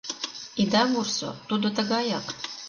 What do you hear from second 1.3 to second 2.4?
тудо тыгаяк.